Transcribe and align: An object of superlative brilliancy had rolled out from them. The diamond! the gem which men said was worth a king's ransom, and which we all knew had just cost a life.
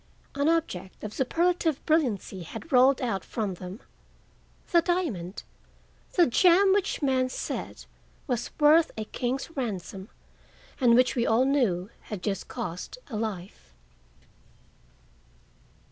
An 0.33 0.49
object 0.49 1.03
of 1.03 1.13
superlative 1.13 1.85
brilliancy 1.85 2.41
had 2.41 2.71
rolled 2.71 3.03
out 3.03 3.23
from 3.23 3.53
them. 3.53 3.81
The 4.71 4.81
diamond! 4.81 5.43
the 6.13 6.25
gem 6.25 6.73
which 6.73 7.03
men 7.03 7.29
said 7.29 7.85
was 8.25 8.49
worth 8.59 8.89
a 8.97 9.05
king's 9.05 9.51
ransom, 9.51 10.09
and 10.79 10.95
which 10.95 11.15
we 11.15 11.27
all 11.27 11.45
knew 11.45 11.91
had 12.09 12.23
just 12.23 12.47
cost 12.47 12.97
a 13.11 13.15
life. 13.15 13.75